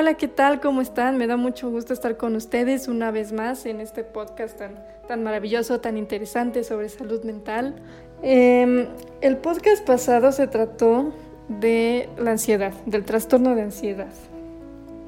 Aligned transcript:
Hola, 0.00 0.14
¿qué 0.14 0.28
tal? 0.28 0.60
¿Cómo 0.60 0.80
están? 0.80 1.18
Me 1.18 1.26
da 1.26 1.36
mucho 1.36 1.72
gusto 1.72 1.92
estar 1.92 2.16
con 2.16 2.36
ustedes 2.36 2.86
una 2.86 3.10
vez 3.10 3.32
más 3.32 3.66
en 3.66 3.80
este 3.80 4.04
podcast 4.04 4.56
tan, 4.56 4.76
tan 5.08 5.24
maravilloso, 5.24 5.80
tan 5.80 5.96
interesante 5.96 6.62
sobre 6.62 6.88
salud 6.88 7.24
mental. 7.24 7.74
Em, 8.22 8.86
el 9.22 9.38
podcast 9.38 9.84
pasado 9.84 10.30
se 10.30 10.46
trató 10.46 11.12
de 11.48 12.08
la 12.16 12.30
ansiedad, 12.30 12.72
del 12.86 13.04
trastorno 13.04 13.56
de 13.56 13.62
ansiedad. 13.62 14.12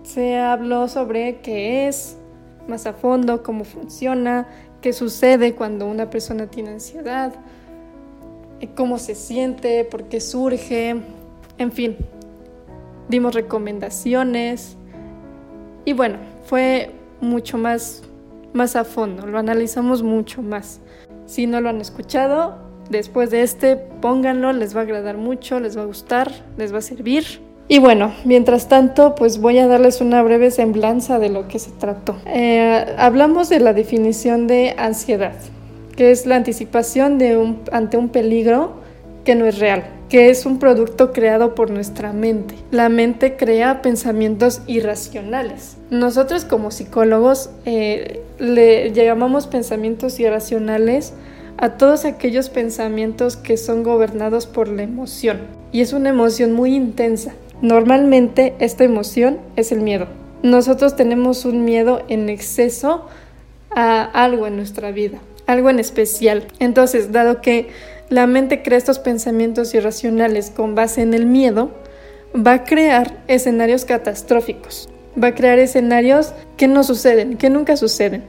Se 0.03 0.39
habló 0.39 0.89
sobre 0.89 1.39
qué 1.39 1.87
es, 1.87 2.17
más 2.67 2.85
a 2.87 2.93
fondo, 2.93 3.45
cómo 3.45 3.63
funciona, 3.63 4.49
qué 4.81 4.93
sucede 4.93 5.55
cuando 5.55 5.87
una 5.87 6.11
persona 6.11 6.49
tiene 6.49 6.71
ansiedad, 6.71 7.33
cómo 8.75 8.99
se 8.99 9.15
siente, 9.15 9.85
por 9.85 10.09
qué 10.09 10.21
surge, 10.21 10.97
en 11.59 11.71
fin, 11.71 11.97
dimos 13.09 13.37
recomendaciones 13.37 14.79
y 15.85 15.93
bueno, 15.93 16.19
fue 16.45 16.91
mucho 17.21 17.59
más, 17.59 18.03
más 18.53 18.77
a 18.77 18.85
fondo, 18.85 19.27
lo 19.27 19.39
analizamos 19.39 20.03
mucho 20.03 20.43
más. 20.43 20.81
Si 21.27 21.47
no 21.47 21.61
lo 21.61 21.69
han 21.69 21.81
escuchado, 21.81 22.59
después 22.91 23.31
de 23.31 23.43
este, 23.43 23.77
pónganlo, 23.77 24.53
les 24.53 24.75
va 24.75 24.81
a 24.81 24.83
agradar 24.83 25.17
mucho, 25.17 25.61
les 25.61 25.77
va 25.77 25.83
a 25.83 25.87
gustar, 25.87 26.31
les 26.57 26.73
va 26.73 26.79
a 26.79 26.83
servir. 26.83 27.25
Y 27.69 27.79
bueno, 27.79 28.13
mientras 28.25 28.69
tanto, 28.69 29.15
pues 29.15 29.39
voy 29.39 29.59
a 29.59 29.69
darles 29.69 30.01
una 30.01 30.23
breve 30.23 30.51
semblanza 30.51 31.21
de 31.21 31.29
lo 31.29 31.47
que 31.47 31.61
se 31.61 31.71
trató. 31.71 32.17
Eh, 32.27 32.97
hablamos 32.99 33.49
de 33.49 33.61
la 33.61 33.73
definición 33.73 34.49
de 34.49 34.75
ansiedad, 34.77 35.35
que 35.95 36.11
es 36.11 36.27
la 36.27 36.35
anticipación 36.35 37.19
de 37.19 37.37
un, 37.37 37.61
ante 37.71 37.97
un 37.97 38.09
peligro 38.09 38.73
que 39.25 39.37
no 39.37 39.47
es 39.47 39.61
real 39.61 40.00
que 40.11 40.29
es 40.29 40.45
un 40.45 40.59
producto 40.59 41.13
creado 41.13 41.55
por 41.55 41.71
nuestra 41.71 42.13
mente. 42.13 42.57
La 42.73 42.89
mente 42.89 43.37
crea 43.37 43.81
pensamientos 43.81 44.61
irracionales. 44.67 45.77
Nosotros 45.91 46.45
como 46.45 46.73
psicólogos 46.73 47.51
eh, 47.65 48.21
le 48.41 48.93
llamamos 48.93 49.47
pensamientos 49.47 50.19
irracionales 50.19 51.15
a 51.59 51.77
todos 51.77 52.05
aquellos 52.05 52.51
pensamientos 52.51 53.37
que 53.37 53.57
son 53.57 53.85
gobernados 53.85 54.47
por 54.47 54.67
la 54.67 54.83
emoción. 54.83 55.43
Y 55.71 55.81
es 55.81 55.93
una 55.93 56.09
emoción 56.09 56.53
muy 56.53 56.75
intensa. 56.75 57.33
Normalmente 57.63 58.55
esta 58.59 58.83
emoción 58.83 59.39
es 59.55 59.71
el 59.71 59.81
miedo. 59.81 60.09
Nosotros 60.43 60.97
tenemos 60.97 61.45
un 61.45 61.65
miedo 61.65 62.03
en 62.09 62.29
exceso 62.29 63.07
a 63.71 64.03
algo 64.03 64.49
en 64.49 64.57
nuestra 64.57 64.91
vida, 64.91 65.19
algo 65.47 65.71
en 65.71 65.79
especial. 65.79 66.49
Entonces, 66.59 67.13
dado 67.13 67.41
que 67.41 67.69
la 68.11 68.27
mente 68.27 68.63
crea 68.63 68.77
estos 68.77 68.99
pensamientos 68.99 69.73
irracionales 69.73 70.51
con 70.51 70.75
base 70.75 71.01
en 71.01 71.15
el 71.15 71.27
miedo, 71.27 71.71
va 72.35 72.53
a 72.53 72.65
crear 72.65 73.23
escenarios 73.29 73.85
catastróficos, 73.85 74.89
va 75.21 75.29
a 75.29 75.35
crear 75.35 75.59
escenarios 75.61 76.35
que 76.57 76.69
no 76.69 76.85
suceden, 76.85 77.37
que 77.37 77.51
nunca 77.51 77.77
suceden. 77.77 78.25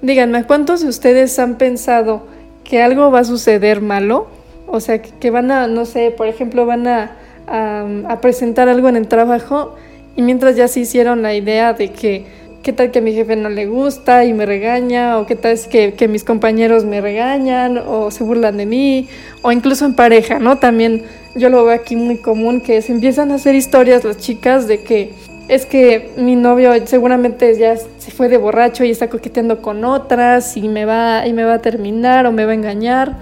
Díganme, 0.00 0.44
¿cuántos 0.44 0.80
de 0.80 0.88
ustedes 0.88 1.38
han 1.38 1.58
pensado 1.58 2.26
que 2.64 2.82
algo 2.82 3.10
va 3.10 3.20
a 3.20 3.24
suceder 3.24 3.82
malo? 3.82 4.28
O 4.66 4.80
sea, 4.80 5.00
que, 5.02 5.30
van 5.30 5.50
a, 5.50 5.66
no 5.66 5.84
sé, 5.84 6.10
por 6.10 6.26
ejemplo, 6.26 6.64
van 6.64 6.86
a, 6.86 7.16
a 7.46 8.20
presentar 8.22 8.68
algo 8.70 8.88
en 8.88 8.96
el 8.96 9.08
trabajo 9.08 9.74
y 10.16 10.22
mientras 10.22 10.56
ya 10.56 10.68
se 10.68 10.80
hicieron 10.80 11.20
la 11.20 11.34
idea 11.34 11.74
de 11.74 11.92
que 11.92 12.26
qué 12.62 12.72
tal 12.72 12.90
que 12.90 13.00
a 13.00 13.02
mi 13.02 13.12
jefe 13.12 13.36
no 13.36 13.48
le 13.48 13.66
gusta 13.66 14.24
y 14.24 14.32
me 14.32 14.46
regaña, 14.46 15.18
o 15.18 15.26
qué 15.26 15.36
tal 15.36 15.52
es 15.52 15.66
que, 15.66 15.94
que, 15.94 16.08
mis 16.08 16.24
compañeros 16.24 16.84
me 16.84 17.00
regañan 17.00 17.78
o 17.78 18.10
se 18.10 18.24
burlan 18.24 18.56
de 18.56 18.66
mí, 18.66 19.08
o 19.42 19.52
incluso 19.52 19.84
en 19.84 19.94
pareja, 19.94 20.38
¿no? 20.38 20.58
También 20.58 21.02
yo 21.34 21.48
lo 21.48 21.64
veo 21.64 21.74
aquí 21.74 21.96
muy 21.96 22.18
común 22.18 22.60
que 22.60 22.80
se 22.82 22.92
empiezan 22.92 23.32
a 23.32 23.34
hacer 23.34 23.54
historias 23.54 24.04
las 24.04 24.18
chicas 24.18 24.68
de 24.68 24.82
que 24.82 25.12
es 25.48 25.66
que 25.66 26.12
mi 26.16 26.36
novio 26.36 26.72
seguramente 26.86 27.58
ya 27.58 27.76
se 27.76 28.10
fue 28.10 28.28
de 28.28 28.36
borracho 28.36 28.84
y 28.84 28.90
está 28.90 29.10
coqueteando 29.10 29.60
con 29.60 29.84
otras 29.84 30.56
y 30.56 30.68
me 30.68 30.84
va, 30.84 31.26
y 31.26 31.32
me 31.32 31.44
va 31.44 31.54
a 31.54 31.58
terminar 31.58 32.26
o 32.26 32.32
me 32.32 32.44
va 32.44 32.52
a 32.52 32.54
engañar. 32.54 33.16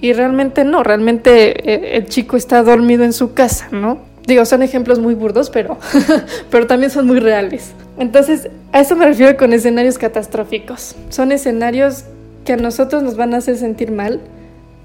Y 0.00 0.12
realmente 0.12 0.64
no, 0.64 0.82
realmente 0.82 1.70
eh, 1.70 1.96
el 1.96 2.08
chico 2.08 2.36
está 2.36 2.62
dormido 2.62 3.04
en 3.04 3.12
su 3.12 3.34
casa, 3.34 3.68
¿no? 3.70 4.13
Digo, 4.26 4.44
son 4.46 4.62
ejemplos 4.62 4.98
muy 5.00 5.14
burdos, 5.14 5.50
pero, 5.50 5.78
pero 6.50 6.66
también 6.66 6.90
son 6.90 7.06
muy 7.06 7.20
reales. 7.20 7.72
Entonces, 7.98 8.48
a 8.72 8.80
eso 8.80 8.96
me 8.96 9.06
refiero 9.06 9.36
con 9.36 9.52
escenarios 9.52 9.98
catastróficos. 9.98 10.96
Son 11.10 11.30
escenarios 11.30 12.04
que 12.44 12.54
a 12.54 12.56
nosotros 12.56 13.02
nos 13.02 13.16
van 13.16 13.34
a 13.34 13.38
hacer 13.38 13.56
sentir 13.58 13.90
mal, 13.90 14.20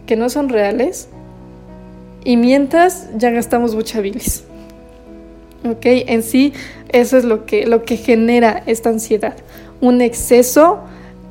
que 0.06 0.16
no 0.16 0.30
son 0.30 0.50
reales, 0.50 1.08
y 2.24 2.36
mientras 2.36 3.08
ya 3.16 3.30
gastamos 3.30 3.76
mucha 3.76 4.02
bilis. 4.02 4.44
¿Ok? 5.66 5.86
En 5.86 6.24
sí, 6.24 6.54
eso 6.90 7.18
es 7.18 7.24
lo 7.24 7.46
que, 7.46 7.66
lo 7.66 7.84
que 7.84 7.98
genera 7.98 8.64
esta 8.66 8.90
ansiedad. 8.90 9.36
Un 9.82 10.02
exceso 10.02 10.80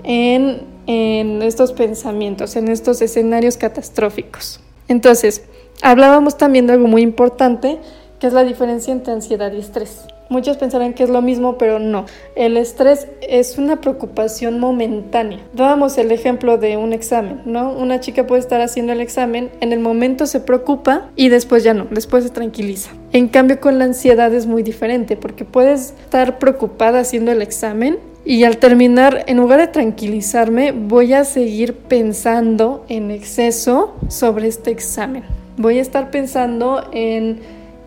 en, 0.05 0.63
en 0.87 1.43
estos 1.43 1.73
pensamientos, 1.73 2.57
en 2.57 2.69
estos 2.69 3.03
escenarios 3.03 3.57
catastróficos. 3.57 4.61
Entonces, 4.89 5.43
Hablábamos 5.83 6.37
también 6.37 6.67
de 6.67 6.73
algo 6.73 6.89
muy 6.89 7.03
importante, 7.03 7.79
que 8.19 8.27
es 8.27 8.33
la 8.33 8.43
diferencia 8.43 8.93
entre 8.93 9.13
ansiedad 9.13 9.53
y 9.53 9.59
estrés. 9.59 10.07
Muchos 10.29 10.59
pensarán 10.59 10.93
que 10.93 11.05
es 11.05 11.09
lo 11.09 11.23
mismo, 11.23 11.57
pero 11.57 11.79
no. 11.79 12.05
El 12.37 12.59
estrés 12.59 13.09
es 13.27 13.57
una 13.57 13.81
preocupación 13.81 14.59
momentánea. 14.59 15.39
Dábamos 15.55 15.97
el 15.97 16.13
ejemplo 16.13 16.59
de 16.59 16.77
un 16.77 16.93
examen, 16.93 17.41
¿no? 17.47 17.73
Una 17.73 18.01
chica 18.01 18.27
puede 18.27 18.41
estar 18.41 18.61
haciendo 18.61 18.93
el 18.93 19.01
examen, 19.01 19.51
en 19.61 19.73
el 19.73 19.79
momento 19.79 20.27
se 20.27 20.41
preocupa 20.41 21.09
y 21.17 21.31
después 21.31 21.65
ya 21.65 21.73
no, 21.73 21.87
después 21.91 22.25
se 22.25 22.31
tranquiliza. 22.31 22.91
En 23.13 23.29
cambio 23.29 23.59
con 23.59 23.79
la 23.79 23.87
ansiedad 23.87 24.35
es 24.35 24.47
muy 24.47 24.63
diferente 24.63 25.17
porque 25.17 25.47
puedes 25.47 25.93
estar 25.93 26.39
preocupada 26.39 27.01
haciendo 27.01 27.33
el 27.33 27.41
examen 27.41 27.99
y 28.27 28.45
al 28.45 28.59
terminar, 28.59 29.25
en 29.29 29.39
lugar 29.39 29.61
de 29.61 29.69
tranquilizarme, 29.69 30.73
voy 30.73 31.15
a 31.15 31.25
seguir 31.25 31.75
pensando 31.75 32.85
en 32.91 33.11
exceso 33.11 33.95
sobre 34.09 34.49
este 34.49 34.71
examen 34.71 35.25
voy 35.59 35.79
a 35.79 35.83
estar 35.83 36.11
pensando 36.11 36.89
en 36.93 37.41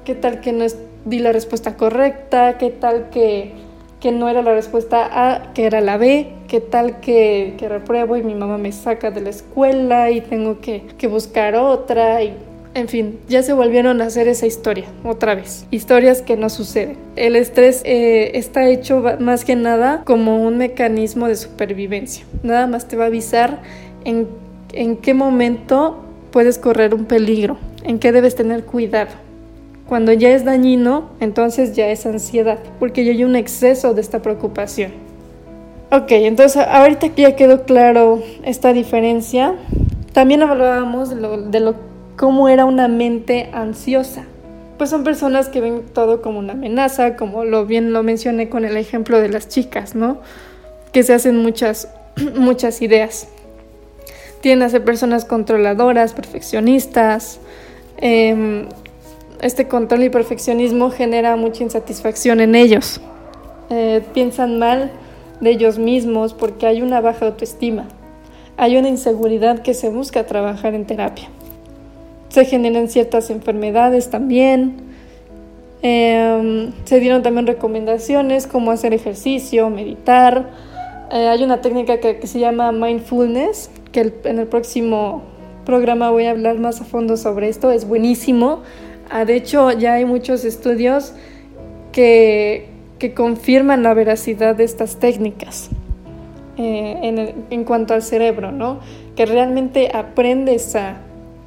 qué 0.06 0.14
tal 0.14 0.42
que 0.42 0.52
no 0.52 0.66
di 1.06 1.20
la 1.20 1.32
respuesta 1.32 1.76
correcta, 1.78 2.58
qué 2.58 2.70
tal 2.70 3.10
que, 3.10 3.54
no 4.12 4.30
era 4.30 4.42
la 4.42 4.54
respuesta 4.54 5.10
A, 5.12 5.54
que 5.54 5.66
era 5.66 5.82
la 5.82 5.98
B, 5.98 6.34
qué 6.48 6.60
tal 6.60 7.00
que, 7.00 7.56
que, 7.58 7.70
repruebo 7.70 8.18
y 8.18 8.24
mi 8.24 8.36
mamá 8.36 8.58
me 8.58 8.72
saca 8.72 9.10
de 9.10 9.22
la 9.22 9.30
escuela 9.30 10.12
y 10.12 10.22
tengo 10.22 10.60
que, 10.60 10.84
buscar 11.08 11.56
otra 11.56 12.22
y 12.24 12.36
en 12.74 12.88
fin, 12.88 13.20
ya 13.28 13.44
se 13.44 13.52
volvieron 13.52 14.02
a 14.02 14.06
hacer 14.06 14.30
esa 14.30 14.46
historia 14.46 14.86
otra 15.04 15.36
vez. 15.36 15.66
Historias 15.72 16.22
que 16.22 16.38
no 16.38 16.50
suceden. 16.50 16.96
El 17.18 17.36
estrés 17.36 17.82
eh, 17.84 18.32
está 18.36 18.70
hecho 18.70 19.04
más 19.20 19.44
que 19.44 19.58
nada 19.58 20.04
como 20.06 20.42
un 20.42 20.58
mecanismo 20.58 21.28
de 21.28 21.36
supervivencia. 21.36 22.26
Nada 22.44 22.68
más 22.68 22.88
te 22.88 22.96
va 22.96 23.04
a 23.04 23.08
avisar 23.08 23.62
en, 24.06 24.30
en 24.72 24.96
qué 24.96 25.14
momento 25.14 25.98
puedes 26.32 26.58
correr 26.58 26.94
un 26.94 27.06
peligro, 27.06 27.58
en 27.84 28.00
qué 28.00 28.12
debes 28.12 28.36
tener 28.36 28.64
cuidado. 28.64 29.12
Cuando 29.88 30.14
ya 30.14 30.30
es 30.30 30.46
dañino, 30.46 31.10
entonces 31.20 31.76
ya 31.76 31.90
es 31.90 32.06
ansiedad, 32.06 32.60
porque 32.80 33.04
ya 33.04 33.12
hay 33.12 33.24
un 33.24 33.36
exceso 33.36 33.94
de 33.94 34.02
esta 34.02 34.22
preocupación. 34.22 34.94
Ok, 35.92 36.12
entonces 36.12 36.64
ahorita 36.66 37.10
que 37.10 37.24
ya 37.24 37.36
quedó 37.36 37.66
claro 37.66 38.24
esta 38.46 38.72
diferencia, 38.72 39.56
también 40.14 40.42
hablábamos 40.42 41.10
de 41.10 41.16
lo, 41.18 41.42
de 41.42 41.60
lo 41.60 41.76
cómo 42.16 42.48
era 42.48 42.64
una 42.64 42.88
mente 42.88 43.50
ansiosa. 43.52 44.24
Pues 44.78 44.90
son 44.90 45.04
personas 45.04 45.50
que 45.50 45.60
ven 45.60 45.84
todo 45.94 46.22
como 46.22 46.40
una 46.40 46.54
amenaza, 46.54 47.18
como 47.18 47.44
lo 47.44 47.66
bien 47.66 47.92
lo 47.92 48.04
mencioné 48.04 48.48
con 48.48 48.64
el 48.64 48.78
ejemplo 48.78 49.20
de 49.20 49.28
las 49.28 49.50
chicas, 49.50 49.94
¿no? 49.94 50.20
Que 50.94 51.04
se 51.04 51.14
hacen 51.14 51.38
muchas, 51.38 51.90
muchas 52.36 52.82
ideas 52.82 53.28
tienden 54.42 54.68
a 54.68 54.70
ser 54.70 54.84
personas 54.84 55.26
controladoras, 55.26 56.14
perfeccionistas. 56.14 57.40
Em, 57.98 58.68
este 59.42 59.68
control 59.68 60.04
y 60.04 60.10
perfeccionismo 60.10 60.92
genera 60.92 61.36
mucha 61.36 61.64
insatisfacción 61.64 62.42
en 62.42 62.56
ellos. 62.56 63.02
Eh, 63.70 64.04
piensan 64.14 64.60
mal 64.60 64.92
de 65.40 65.52
ellos 65.52 65.80
mismos 65.80 66.34
porque 66.34 66.68
hay 66.68 66.82
una 66.82 67.02
baja 67.02 67.28
autoestima. 67.28 67.88
Hay 68.58 68.78
una 68.78 68.90
inseguridad 68.90 69.60
que 69.60 69.74
se 69.74 69.90
busca 69.90 70.26
trabajar 70.26 70.74
en 70.76 70.86
terapia. 70.86 71.30
Se 72.30 72.46
generan 72.46 72.90
ciertas 72.90 73.30
enfermedades 73.30 74.10
también. 74.10 74.76
Em, 75.82 76.72
se 76.86 77.00
dieron 77.00 77.24
también 77.24 77.48
recomendaciones 77.48 78.46
como 78.46 78.72
hacer 78.72 78.94
ejercicio, 78.94 79.70
meditar. 79.70 80.50
Eh, 81.12 81.28
hay 81.28 81.44
una 81.44 81.62
técnica 81.62 82.00
que 82.00 82.28
se 82.28 82.40
llama 82.40 82.72
mindfulness, 82.72 83.72
que 83.92 84.14
en 84.24 84.40
el 84.40 84.48
próximo 84.48 85.24
programa 85.66 86.10
voy 86.10 86.26
a 86.26 86.32
hablar 86.32 86.60
más 86.60 86.82
a 86.82 86.86
fondo 86.86 87.18
sobre 87.18 87.50
esto, 87.50 87.72
es 87.72 87.88
buenísimo. 87.88 88.62
Ah, 89.10 89.26
de 89.26 89.36
hecho, 89.36 89.72
ya 89.72 89.94
hay 89.94 90.06
muchos 90.06 90.46
estudios 90.46 91.14
que, 91.92 92.68
que 93.00 93.14
confirman 93.14 93.84
la 93.84 93.94
veracidad 93.94 94.56
de 94.56 94.64
estas 94.64 94.98
técnicas 94.98 95.70
eh, 96.58 96.98
en, 97.04 97.46
en, 97.50 97.64
cuanto 97.64 97.94
al 97.94 98.02
cerebro, 98.02 98.52
¿no? 98.52 98.80
Que 99.16 99.26
realmente 99.26 99.92
aprendes 99.94 100.76
a, 100.76 101.02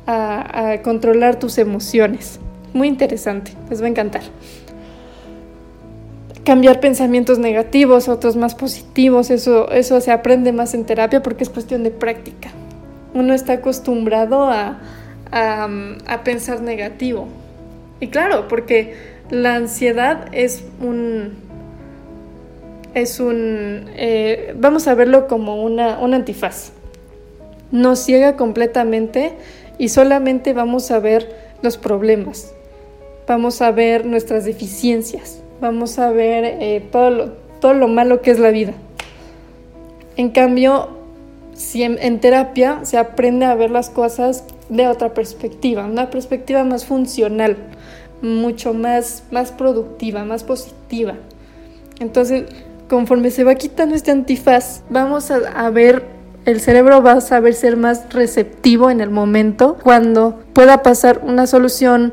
a, 0.06 0.72
a 0.72 0.82
controlar 0.82 1.38
tus 1.38 1.58
emociones. 1.58 2.40
Muy 2.72 2.88
interesante, 2.88 3.52
les 3.70 3.80
va 3.80 3.86
a 3.86 3.88
encantar. 3.88 4.22
Cambiar 6.44 6.78
pensamientos 6.80 7.38
negativos 7.38 8.08
otros 8.08 8.36
más 8.36 8.54
positivos. 8.54 9.30
Eso, 9.30 9.70
eso 9.70 10.00
se 10.00 10.12
aprende 10.12 10.52
más 10.52 10.74
en 10.74 10.84
terapia 10.84 11.22
porque 11.22 11.44
es 11.44 11.50
cuestión 11.50 11.82
de 11.82 11.90
práctica. 11.90 12.50
Uno 13.14 13.32
está 13.32 13.54
acostumbrado 13.54 14.44
a, 14.44 14.80
a, 15.32 16.24
pensar 16.24 16.60
negativo. 16.60 17.28
Y 18.00 18.08
claro, 18.08 18.48
porque 18.48 18.94
la 19.30 19.56
ansiedad 19.56 20.26
es 20.32 20.64
un... 20.80 21.42
Es 22.92 23.18
un... 23.18 23.86
Eh, 23.96 24.54
vamos 24.56 24.86
a 24.86 24.94
verlo 24.94 25.26
como 25.26 25.62
una, 25.62 25.98
un 25.98 26.14
antifaz. 26.14 26.72
Nos 27.72 28.00
ciega 28.00 28.36
completamente 28.36 29.32
y 29.78 29.88
solamente 29.88 30.52
vamos 30.52 30.90
a 30.90 30.98
ver 31.00 31.34
los 31.62 31.76
problemas. 31.76 32.52
Vamos 33.26 33.62
a 33.62 33.70
ver 33.72 34.04
nuestras 34.04 34.44
deficiencias 34.44 35.43
vamos 35.64 35.98
a 35.98 36.10
ver 36.10 36.44
eh, 36.44 36.86
todo, 36.92 37.10
lo, 37.10 37.28
todo 37.58 37.72
lo 37.72 37.88
malo 37.88 38.20
que 38.20 38.30
es 38.30 38.38
la 38.38 38.50
vida. 38.50 38.74
En 40.14 40.28
cambio, 40.28 40.90
si 41.54 41.82
en, 41.82 42.20
terapia 42.20 42.80
se 42.82 42.98
aprende 42.98 43.46
a 43.46 43.54
ver 43.54 43.70
las 43.70 43.88
cosas 43.88 44.44
de 44.68 44.86
otra 44.88 45.14
perspectiva, 45.14 45.86
una 45.86 46.10
perspectiva 46.10 46.64
más 46.64 46.84
funcional, 46.84 47.56
mucho 48.20 48.74
más, 48.74 49.22
más 49.30 49.52
productiva, 49.52 50.26
más 50.26 50.44
positiva. 50.44 51.14
Entonces, 51.98 52.44
conforme 52.90 53.30
se 53.30 53.42
va 53.42 53.54
quitando 53.54 53.94
este 53.94 54.10
antifaz, 54.10 54.82
vamos 54.90 55.30
a, 55.30 55.36
a, 55.56 55.70
ver, 55.70 56.04
el 56.44 56.60
cerebro 56.60 57.02
va 57.02 57.12
a 57.12 57.20
saber 57.22 57.54
ser 57.54 57.78
más 57.78 58.12
receptivo 58.12 58.90
en 58.90 59.00
el 59.00 59.08
momento 59.08 59.78
cuando 59.82 60.40
pueda 60.52 60.82
pasar 60.82 61.22
una 61.24 61.46
solución, 61.46 62.12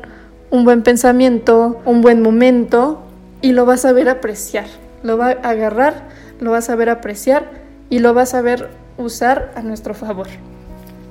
un 0.50 0.64
buen 0.64 0.82
pensamiento, 0.82 1.82
un 1.84 2.00
buen 2.00 2.22
momento 2.22 3.02
y 3.42 3.52
lo 3.52 3.66
vas 3.66 3.84
a 3.84 3.92
ver 3.92 4.08
apreciar. 4.08 4.66
Lo 5.02 5.18
va 5.18 5.36
a 5.42 5.50
agarrar, 5.50 6.08
lo 6.40 6.52
vas 6.52 6.70
a 6.70 6.76
ver 6.76 6.88
apreciar 6.88 7.50
y 7.90 7.98
lo 7.98 8.14
vas 8.14 8.34
a 8.34 8.40
ver 8.40 8.70
usar 8.96 9.52
a 9.56 9.62
nuestro 9.62 9.94
favor. 9.94 10.28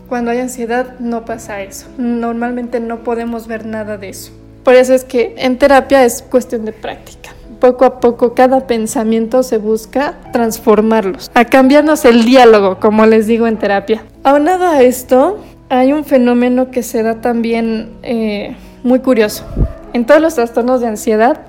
Cuando 0.09 0.31
hay 0.31 0.39
ansiedad 0.39 0.99
no 0.99 1.25
pasa 1.25 1.61
eso. 1.61 1.87
Normalmente 1.97 2.79
no 2.79 3.03
podemos 3.03 3.47
ver 3.47 3.65
nada 3.65 3.97
de 3.97 4.09
eso. 4.09 4.31
Por 4.63 4.75
eso 4.75 4.93
es 4.93 5.03
que 5.03 5.35
en 5.37 5.57
terapia 5.57 6.05
es 6.05 6.21
cuestión 6.21 6.65
de 6.65 6.73
práctica. 6.73 7.29
Poco 7.59 7.85
a 7.85 7.99
poco 7.99 8.33
cada 8.33 8.65
pensamiento 8.65 9.43
se 9.43 9.57
busca 9.57 10.17
transformarlos, 10.33 11.29
a 11.35 11.45
cambiarnos 11.45 12.05
el 12.05 12.25
diálogo, 12.25 12.79
como 12.79 13.05
les 13.05 13.27
digo 13.27 13.45
en 13.45 13.57
terapia. 13.57 14.03
Aunado 14.23 14.65
a 14.65 14.81
esto, 14.81 15.37
hay 15.69 15.93
un 15.93 16.03
fenómeno 16.03 16.71
que 16.71 16.81
se 16.81 17.03
da 17.03 17.21
también 17.21 17.91
eh, 18.01 18.55
muy 18.83 18.99
curioso. 18.99 19.45
En 19.93 20.05
todos 20.05 20.21
los 20.21 20.35
trastornos 20.35 20.81
de 20.81 20.87
ansiedad 20.87 21.41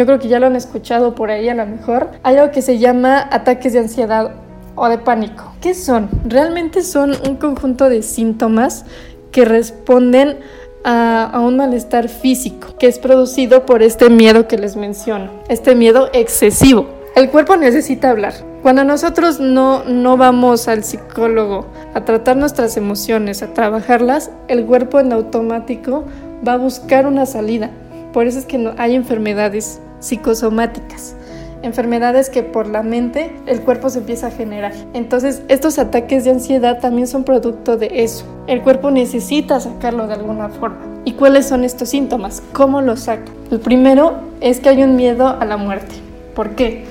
yo 0.00 0.06
creo 0.06 0.18
que 0.18 0.28
ya 0.28 0.40
lo 0.40 0.46
han 0.46 0.56
escuchado 0.56 1.14
por 1.14 1.30
ahí 1.30 1.50
a 1.50 1.54
lo 1.54 1.66
mejor, 1.66 2.08
hay 2.22 2.38
algo 2.38 2.50
que 2.52 2.62
se 2.62 2.78
llama 2.78 3.28
ataques 3.30 3.74
de 3.74 3.80
ansiedad 3.80 4.30
o 4.74 4.88
de 4.88 4.96
pánico. 4.96 5.52
¿Qué 5.60 5.74
son? 5.74 6.08
Realmente 6.24 6.82
son 6.84 7.12
un 7.28 7.36
conjunto 7.36 7.90
de 7.90 8.00
síntomas 8.00 8.86
que 9.30 9.44
responden 9.44 10.38
a, 10.84 11.38
un 11.44 11.58
malestar 11.58 12.08
físico 12.08 12.68
que 12.78 12.86
es 12.86 12.98
producido 12.98 13.66
por 13.66 13.82
este 13.82 14.08
miedo 14.08 14.48
que 14.48 14.56
les 14.56 14.74
menciono, 14.74 15.32
este 15.50 15.74
miedo 15.74 16.08
excesivo. 16.14 16.86
El 17.14 17.28
cuerpo 17.28 17.58
necesita 17.58 18.08
hablar. 18.08 18.32
Cuando 18.62 18.84
nosotros 18.84 19.38
no, 19.38 19.84
no 19.84 20.16
vamos 20.16 20.66
al 20.66 20.82
psicólogo 20.82 21.66
a 21.92 22.06
tratar 22.06 22.38
nuestras 22.38 22.78
emociones, 22.78 23.42
a 23.42 23.52
trabajarlas, 23.52 24.30
el 24.48 24.64
cuerpo 24.64 24.98
en 24.98 25.12
automático 25.12 26.04
va 26.48 26.54
a 26.54 26.56
buscar 26.56 27.04
una 27.04 27.26
salida. 27.26 27.68
Por 28.14 28.26
eso 28.26 28.38
es 28.38 28.46
que 28.46 28.56
no, 28.56 28.72
hay 28.78 28.94
enfermedades 28.94 29.78
psicosomáticas, 30.00 31.14
enfermedades 31.62 32.30
que 32.30 32.42
por 32.42 32.66
la 32.66 32.82
mente 32.82 33.32
el 33.46 33.60
cuerpo 33.60 33.90
se 33.90 33.98
empieza 33.98 34.28
a 34.28 34.30
generar. 34.30 34.72
Entonces, 34.94 35.42
estos 35.48 35.78
ataques 35.78 36.24
de 36.24 36.30
ansiedad 36.30 36.80
también 36.80 37.06
son 37.06 37.24
producto 37.24 37.76
de 37.76 38.02
eso. 38.02 38.24
El 38.46 38.62
cuerpo 38.62 38.90
necesita 38.90 39.60
sacarlo 39.60 40.06
de 40.06 40.14
alguna 40.14 40.48
forma. 40.48 40.78
¿Y 41.04 41.12
cuáles 41.12 41.46
son 41.46 41.64
estos 41.64 41.90
síntomas? 41.90 42.42
¿Cómo 42.52 42.80
lo 42.80 42.96
saca? 42.96 43.30
El 43.50 43.60
primero 43.60 44.14
es 44.40 44.60
que 44.60 44.70
hay 44.70 44.82
un 44.82 44.96
miedo 44.96 45.28
a 45.28 45.44
la 45.44 45.56
muerte. 45.56 45.94
¿Por 46.34 46.50
qué? 46.50 46.84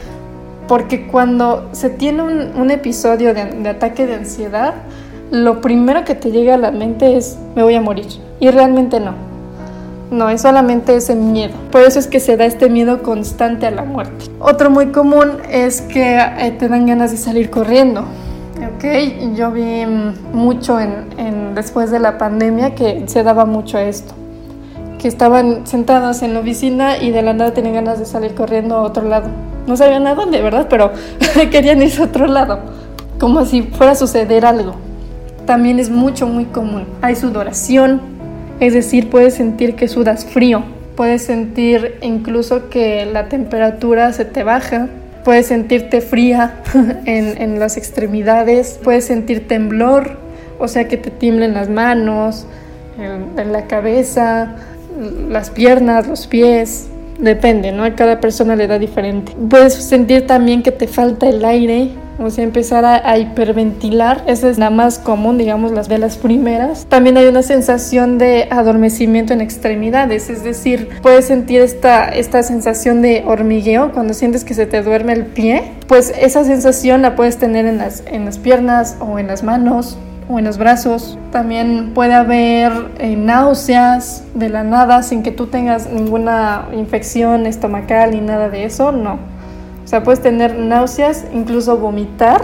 Porque 0.68 1.08
cuando 1.08 1.70
se 1.72 1.90
tiene 1.90 2.22
un, 2.22 2.72
episodio 2.72 3.34
de, 3.34 3.46
de 3.46 3.70
ataque 3.70 4.06
de 4.06 4.16
ansiedad, 4.16 4.76
lo 5.32 5.62
primero 5.62 6.04
que 6.06 6.14
te 6.14 6.32
llega 6.32 6.56
a 6.56 6.58
la 6.58 6.72
mente 6.72 7.18
es 7.18 7.38
me 7.56 7.64
voy 7.64 7.74
a 7.74 7.82
morir. 7.82 8.08
Y 8.40 8.50
realmente 8.52 9.00
no 9.00 9.29
no, 10.12 10.30
es 10.30 10.42
solamente 10.42 10.96
ese 10.96 11.14
miedo. 11.16 11.54
Por 11.72 11.82
eso 11.82 12.00
es 12.00 12.08
que 12.08 12.20
se 12.20 12.36
da 12.36 12.46
este 12.46 12.70
miedo 12.70 13.04
constante 13.04 13.68
a 13.68 13.72
la 13.72 13.84
muerte. 13.84 14.26
Otro 14.40 14.72
muy 14.72 14.88
común 14.88 15.38
es 15.50 15.82
que 15.82 16.18
eh, 16.18 16.56
te 16.58 16.68
dan 16.68 16.88
ganas 16.88 17.12
de 17.12 17.18
salir 17.18 17.50
corriendo. 17.50 18.06
Ok, 18.76 18.86
yo 19.36 19.52
vi 19.52 19.86
mucho 20.34 20.80
en, 20.80 21.54
después 21.54 21.92
de 21.92 22.00
la 22.00 22.18
pandemia 22.18 22.74
que 22.74 23.04
se 23.08 23.24
daba 23.24 23.46
mucho 23.46 23.78
a 23.78 23.84
esto. 23.84 24.14
Que 24.98 25.08
estaban 25.08 25.68
sentados 25.68 26.24
en 26.24 26.34
la 26.34 26.40
oficina 26.40 26.98
y 26.98 27.12
de 27.12 27.22
la 27.22 27.34
nada 27.34 27.54
tenían 27.54 27.76
ganas 27.76 28.00
de 28.00 28.06
salir 28.06 28.34
corriendo 28.34 28.76
a 28.76 28.82
otro 28.82 29.08
lado. 29.08 29.30
No 29.68 29.78
sabían 29.78 30.08
a 30.08 30.16
dónde, 30.16 30.42
¿verdad? 30.42 30.66
Pero 30.70 30.92
querían 31.52 31.84
irse 31.84 32.02
a 32.02 32.06
otro 32.06 32.26
lado. 32.26 32.60
Como 33.20 33.46
si 33.46 33.62
fuera 33.62 33.92
a 33.92 33.96
suceder 33.96 34.46
algo. 34.46 34.74
También 35.46 35.80
es 35.80 35.90
mucho, 35.90 36.26
muy 36.26 36.46
común. 36.46 36.86
Hay 37.02 37.16
sudoración, 37.16 38.02
es 38.60 38.74
decir, 38.74 39.10
puedes 39.10 39.36
sentir 39.36 39.76
que 39.76 39.88
sudas 39.88 40.26
frío, 40.26 40.64
puedes 40.96 41.22
sentir 41.24 41.98
incluso 42.02 42.70
que 42.70 43.06
la 43.06 43.30
temperatura 43.30 44.12
se 44.14 44.26
te 44.26 44.44
baja, 44.44 44.88
puedes 45.24 45.48
sentirte 45.48 46.02
fría 46.02 46.62
en, 47.06 47.60
las 47.60 47.78
extremidades, 47.78 48.80
puedes 48.84 49.06
sentir 49.06 49.48
temblor, 49.48 50.18
o 50.60 50.68
sea 50.68 50.88
que 50.88 50.98
te 50.98 51.10
tiemblen 51.10 51.54
las 51.54 51.70
manos, 51.70 52.46
en 52.98 53.54
la 53.54 53.66
cabeza, 53.68 54.56
las 55.30 55.50
piernas, 55.50 56.06
los 56.08 56.28
pies, 56.28 56.90
depende, 57.20 57.72
¿no? 57.72 57.84
A 57.84 57.96
cada 57.96 58.20
persona 58.20 58.56
le 58.56 58.68
da 58.68 58.80
diferente. 58.80 59.34
Puedes 59.50 59.74
sentir 59.74 60.26
también 60.26 60.64
que 60.64 60.72
te 60.72 60.88
falta 60.88 61.28
el 61.28 61.44
aire, 61.46 61.90
o 62.18 62.30
sea, 62.30 62.44
empezar 62.44 62.86
a, 62.86 63.18
hiperventilar. 63.18 64.24
Esa 64.28 64.50
es 64.50 64.58
la 64.58 64.70
más 64.70 65.00
común, 65.00 65.38
digamos, 65.38 65.72
las 65.72 65.88
de 65.88 65.98
las 65.98 66.18
primeras. 66.18 66.86
También 66.86 67.18
hay 67.18 67.28
una 67.28 67.44
sensación 67.44 68.18
de 68.18 68.48
adormecimiento 68.50 69.34
en 69.34 69.42
extremidades, 69.42 70.30
es 70.30 70.44
decir, 70.44 70.90
puedes 71.02 71.26
sentir 71.26 71.62
esta, 71.62 72.10
esta 72.10 72.44
sensación 72.44 73.02
de 73.02 73.24
hormigueo 73.26 73.92
cuando 73.94 74.14
sientes 74.14 74.44
que 74.44 74.54
se 74.54 74.66
te 74.66 74.82
duerme 74.82 75.14
el 75.14 75.26
pie. 75.26 75.72
Pues 75.88 76.14
esa 76.20 76.44
sensación 76.44 77.02
la 77.02 77.16
puedes 77.16 77.38
tener 77.38 77.66
en 77.66 77.78
las, 77.78 78.04
en 78.08 78.26
las 78.26 78.38
piernas 78.38 78.98
o 79.00 79.20
en 79.20 79.28
las 79.28 79.44
manos 79.44 79.98
o 80.30 80.40
en 80.40 80.46
los 80.46 80.58
brazos. 80.58 81.18
También 81.32 81.92
puede 81.94 82.14
haber 82.14 82.72
eh, 83.00 83.16
náuseas 83.16 84.24
de 84.36 84.50
la 84.50 84.64
nada 84.64 85.04
sin 85.04 85.24
que 85.24 85.32
tú 85.32 85.48
tengas 85.48 85.90
ninguna 85.92 86.68
infección 86.74 87.46
estomacal 87.46 88.12
ni 88.12 88.22
nada 88.22 88.50
de 88.50 88.64
eso, 88.64 88.92
no. 88.92 89.14
O 89.84 89.88
sea, 89.88 90.04
puedes 90.04 90.22
tener 90.22 90.56
náuseas, 90.56 91.26
incluso 91.34 91.78
vomitar, 91.78 92.44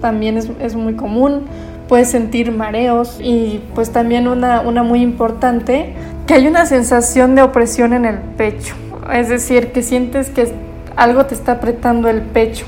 también 0.00 0.38
es, 0.38 0.74
muy 0.74 0.94
común. 0.94 1.42
Puedes 1.86 2.10
sentir 2.10 2.50
mareos 2.50 3.18
y 3.20 3.62
pues 3.74 3.90
también 3.90 4.26
una, 4.28 4.62
una 4.62 4.82
muy 4.82 5.02
importante, 5.02 5.94
que 6.26 6.34
hay 6.34 6.46
una 6.46 6.66
sensación 6.66 7.34
de 7.34 7.42
opresión 7.42 7.92
en 7.92 8.04
el 8.06 8.16
pecho. 8.16 8.74
Es 9.12 9.28
decir, 9.28 9.72
que 9.72 9.82
sientes 9.82 10.30
que 10.30 10.52
algo 10.96 11.26
te 11.26 11.34
está 11.34 11.52
apretando 11.52 12.08
el 12.08 12.22
pecho. 12.22 12.64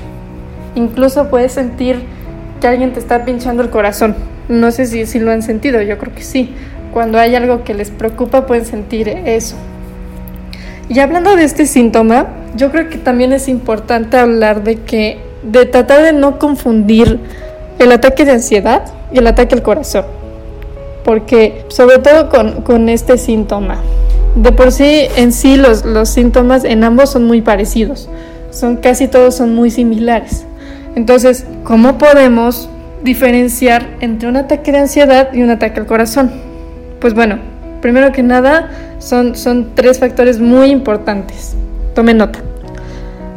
Incluso 0.75 1.29
puedes 1.29 1.53
sentir 1.53 2.03
que 2.59 2.67
alguien 2.67 2.93
te 2.93 2.99
está 2.99 3.25
pinchando 3.25 3.63
el 3.63 3.69
corazón. 3.69 4.15
No 4.49 4.71
sé 4.71 4.85
si, 4.85 5.05
si 5.05 5.19
lo 5.19 5.31
han 5.31 5.41
sentido, 5.41 5.81
yo 5.81 5.97
creo 5.97 6.13
que 6.13 6.23
sí. 6.23 6.53
Cuando 6.93 7.17
hay 7.17 7.35
algo 7.35 7.63
que 7.63 7.73
les 7.73 7.89
preocupa 7.89 8.45
pueden 8.45 8.65
sentir 8.65 9.07
eso. 9.07 9.55
Y 10.89 10.99
hablando 10.99 11.35
de 11.37 11.45
este 11.45 11.65
síntoma, 11.65 12.27
yo 12.57 12.69
creo 12.71 12.89
que 12.89 12.97
también 12.97 13.31
es 13.31 13.47
importante 13.47 14.17
hablar 14.17 14.63
de 14.63 14.81
que, 14.81 15.19
de 15.41 15.65
tratar 15.65 16.03
de 16.03 16.11
no 16.11 16.37
confundir 16.37 17.17
el 17.79 17.91
ataque 17.93 18.25
de 18.25 18.31
ansiedad 18.31 18.83
y 19.13 19.19
el 19.19 19.27
ataque 19.27 19.55
al 19.55 19.61
corazón. 19.61 20.05
Porque, 21.05 21.63
sobre 21.69 21.99
todo 21.99 22.29
con, 22.29 22.89
este 22.89 23.17
síntoma, 23.17 23.77
de 24.35 24.51
por 24.51 24.73
sí 24.73 25.07
en 25.15 25.31
sí 25.31 25.55
los, 25.55 25.85
los 25.85 26.09
síntomas 26.09 26.65
en 26.65 26.83
ambos 26.83 27.11
son 27.11 27.23
muy 27.23 27.41
parecidos, 27.41 28.09
son 28.51 28.77
casi 28.77 29.07
todos 29.07 29.35
son 29.35 29.55
muy 29.55 29.71
similares. 29.71 30.45
Entonces, 30.95 31.45
¿cómo 31.63 31.97
podemos 31.97 32.69
diferenciar 33.03 33.87
entre 33.99 34.29
un 34.29 34.37
ataque 34.37 34.71
de 34.71 34.79
ansiedad 34.79 35.33
y 35.33 35.41
un 35.41 35.49
ataque 35.49 35.79
al 35.79 35.85
corazón? 35.85 36.31
Pues 36.99 37.13
bueno, 37.13 37.39
primero 37.81 38.11
que 38.11 38.23
nada, 38.23 38.69
son, 38.99 39.35
son 39.35 39.71
tres 39.75 39.99
factores 39.99 40.39
muy 40.39 40.69
importantes. 40.69 41.55
Tome 41.95 42.13
nota. 42.13 42.39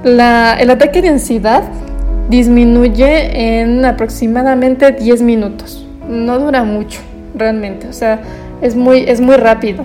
el 0.05 0.71
ataque 0.71 1.03
de 1.03 1.09
ansiedad 1.09 1.65
disminuye 2.29 3.61
en 3.61 3.85
aproximadamente 3.85 4.93
10 4.93 5.23
minutos. 5.23 5.87
No 6.09 6.39
dura 6.39 6.65
mucho, 6.65 7.01
realmente. 7.35 7.89
O 7.89 7.93
sea, 7.93 8.21
es 8.61 8.77
muy, 8.77 9.05
es 9.09 9.21
muy 9.21 9.37
rápido. 9.37 9.85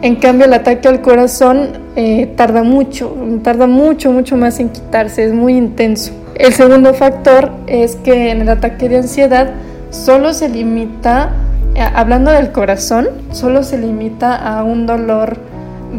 En 0.00 0.16
cambio, 0.16 0.46
el 0.46 0.52
ataque 0.52 0.86
al 0.86 1.00
corazón 1.00 1.70
eh, 1.96 2.32
tarda 2.36 2.62
mucho, 2.62 3.16
tarda 3.42 3.66
mucho, 3.66 4.12
mucho 4.12 4.36
más 4.36 4.60
en 4.60 4.68
quitarse, 4.68 5.24
es 5.24 5.32
muy 5.32 5.56
intenso. 5.56 6.12
El 6.36 6.52
segundo 6.52 6.94
factor 6.94 7.50
es 7.66 7.96
que 7.96 8.30
en 8.30 8.42
el 8.42 8.48
ataque 8.48 8.88
de 8.88 8.98
ansiedad 8.98 9.50
solo 9.90 10.32
se 10.34 10.48
limita, 10.48 11.32
eh, 11.74 11.80
hablando 11.80 12.30
del 12.30 12.52
corazón, 12.52 13.08
solo 13.32 13.64
se 13.64 13.76
limita 13.76 14.36
a 14.36 14.62
un 14.62 14.86
dolor 14.86 15.36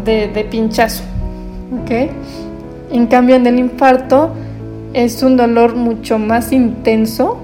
de, 0.05 0.47
pinchazo. 0.49 1.03
En 2.91 3.07
cambio, 3.07 3.35
en 3.35 3.45
el 3.47 3.59
infarto 3.59 4.31
es 4.93 5.21
un 5.23 5.35
dolor 5.35 5.75
mucho 5.75 6.17
más 6.17 6.53
intenso 6.53 7.37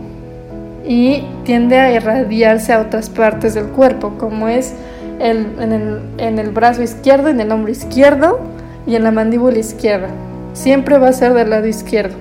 y 0.88 1.24
tiende 1.44 1.80
a 1.80 1.92
irradiarse 1.92 2.72
a 2.72 2.80
otras 2.80 3.10
partes 3.10 3.56
del 3.56 3.68
cuerpo, 3.68 4.14
como 4.18 4.48
es 4.48 4.74
en, 5.20 6.40
el, 6.40 6.50
brazo 6.50 6.84
izquierdo, 6.84 7.30
en 7.30 7.40
el 7.40 7.52
hombro 7.52 7.72
izquierdo 7.72 8.40
y 8.86 8.96
en 8.96 9.04
la 9.04 9.12
mandíbula 9.12 9.58
izquierda. 9.58 10.10
Siempre 10.54 10.98
va 10.98 11.10
a 11.10 11.14
ser 11.14 11.34
del 11.34 11.50
lado 11.50 11.68
izquierdo. 11.68 12.16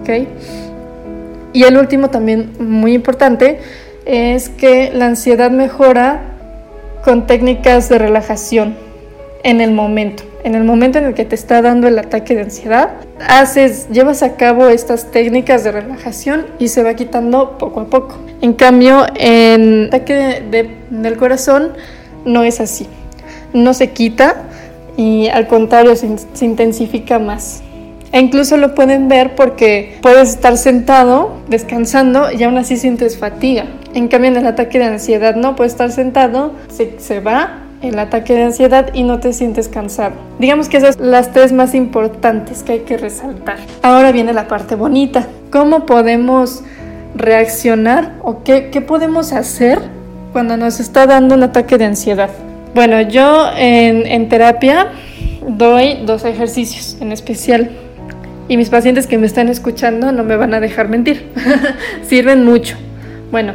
¿ok? 0.00 0.28
Y 1.52 1.64
el 1.64 1.76
último 1.76 2.10
también 2.10 2.52
muy 2.58 2.94
importante 2.94 3.60
es 4.04 4.48
que 4.48 4.90
la 4.92 5.06
ansiedad 5.06 5.50
mejora 5.50 6.22
con 7.04 7.26
técnicas 7.26 7.88
de 7.88 7.98
relajación 7.98 8.76
en 9.42 9.60
el 9.60 9.72
momento. 9.72 10.24
En 10.44 10.56
el 10.56 10.64
momento 10.64 10.98
en 10.98 11.04
el 11.04 11.14
que 11.14 11.24
te 11.24 11.36
está 11.36 11.62
dando 11.62 11.86
el 11.86 11.98
ataque 11.98 12.34
de 12.34 12.42
ansiedad, 12.42 12.94
haces, 13.28 13.88
llevas 13.90 14.24
a 14.24 14.36
cabo 14.36 14.68
estas 14.68 15.12
técnicas 15.12 15.62
de 15.62 15.70
relajación 15.70 16.46
y 16.58 16.68
se 16.68 16.82
va 16.82 16.94
quitando 16.94 17.58
poco 17.58 17.80
a 17.80 17.86
poco. 17.86 18.18
En 18.40 18.54
cambio, 18.54 19.06
en 19.14 19.62
el 19.62 19.86
ataque 19.88 20.42
del 20.90 21.16
corazón 21.16 21.74
no 22.24 22.42
es 22.42 22.60
así. 22.60 22.86
No 23.52 23.74
se 23.74 23.90
quita 23.90 24.42
y 24.96 25.28
al 25.28 25.46
contrario 25.46 25.94
se, 25.96 26.44
intensifica 26.44 27.18
más. 27.18 27.62
E 28.12 28.20
incluso 28.20 28.58
lo 28.58 28.74
pueden 28.74 29.08
ver 29.08 29.34
porque 29.34 29.98
puedes 30.02 30.30
estar 30.30 30.58
sentado, 30.58 31.32
descansando 31.48 32.30
y 32.30 32.42
aún 32.42 32.58
así 32.58 32.76
sientes 32.76 33.16
fatiga. 33.16 33.64
En 33.94 34.08
cambio, 34.08 34.30
en 34.30 34.36
el 34.36 34.46
ataque 34.46 34.78
de 34.78 34.84
ansiedad 34.84 35.34
no, 35.34 35.56
puedes 35.56 35.72
estar 35.72 35.90
sentado, 35.90 36.52
se, 36.68 36.98
se 36.98 37.20
va 37.20 37.62
el 37.80 37.98
ataque 37.98 38.34
de 38.34 38.42
ansiedad 38.42 38.90
y 38.92 39.02
no 39.02 39.18
te 39.18 39.32
sientes 39.32 39.68
cansado. 39.68 40.14
Digamos 40.38 40.68
que 40.68 40.76
esas 40.76 40.96
son 40.96 41.10
las 41.10 41.32
tres 41.32 41.52
más 41.52 41.74
importantes 41.74 42.62
que 42.62 42.72
hay 42.72 42.80
que 42.80 42.96
resaltar. 42.96 43.56
Ahora 43.82 44.12
viene 44.12 44.32
la 44.32 44.46
parte 44.46 44.74
bonita. 44.74 45.26
¿Cómo 45.50 45.86
podemos 45.86 46.62
reaccionar 47.14 48.14
o 48.22 48.42
qué, 48.44 48.70
qué 48.70 48.80
podemos 48.80 49.32
hacer 49.32 49.80
cuando 50.32 50.56
nos 50.56 50.80
está 50.80 51.06
dando 51.06 51.34
un 51.34 51.42
ataque 51.42 51.78
de 51.78 51.84
ansiedad? 51.84 52.30
Bueno, 52.74 53.00
yo 53.02 53.50
en, 53.56 54.06
en 54.06 54.28
terapia 54.28 54.88
doy 55.46 55.98
dos 56.04 56.24
ejercicios 56.24 56.96
en 57.00 57.12
especial. 57.12 57.70
Y 58.48 58.56
mis 58.56 58.70
pacientes 58.70 59.06
que 59.06 59.18
me 59.18 59.26
están 59.26 59.48
escuchando 59.48 60.12
no 60.12 60.24
me 60.24 60.36
van 60.36 60.54
a 60.54 60.60
dejar 60.60 60.88
mentir. 60.88 61.30
Sirven 62.06 62.44
mucho. 62.44 62.76
Bueno, 63.30 63.54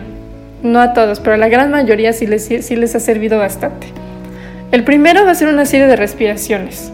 no 0.63 0.79
a 0.79 0.93
todos, 0.93 1.19
pero 1.19 1.36
a 1.36 1.38
la 1.38 1.50
gran 1.50 1.72
mayoría 1.72 2.13
sí 2.13 2.25
les, 2.25 2.46
sí 2.46 2.75
les 2.75 2.96
ha 2.96 3.00
servido 3.00 3.38
bastante. 3.38 3.88
El 4.72 4.84
primero 4.84 5.25
va 5.25 5.31
a 5.31 5.36
ser 5.36 5.48
una 5.48 5.65
serie 5.65 5.88
de 5.88 5.96
respiraciones 5.96 6.91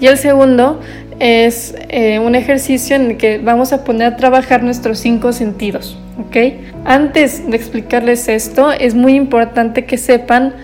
y 0.00 0.06
el 0.06 0.16
segundo 0.16 0.80
es 1.18 1.74
eh, 1.88 2.20
un 2.20 2.34
ejercicio 2.34 2.94
en 2.94 3.10
el 3.10 3.16
que 3.16 3.38
vamos 3.38 3.72
a 3.72 3.82
poner 3.82 4.12
a 4.12 4.16
trabajar 4.16 4.62
nuestros 4.62 4.98
cinco 4.98 5.32
sentidos, 5.32 5.98
¿ok? 6.18 6.36
Antes 6.84 7.48
de 7.48 7.56
explicarles 7.56 8.28
esto, 8.28 8.72
es 8.72 8.94
muy 8.94 9.14
importante 9.14 9.84
que 9.84 9.96
sepan 9.96 10.54